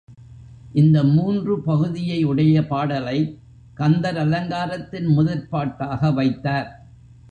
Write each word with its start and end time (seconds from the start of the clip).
இந்த 0.73 1.03
மூன்று 1.03 1.61
பகுதியை 1.61 2.23
உடைய 2.23 2.67
பாடலைக் 2.67 3.37
கந்தர் 3.73 4.17
அலங்காரத்தின் 4.17 5.07
முதற்பாட்டாக 5.07 6.13
வைத்தார். 6.13 6.69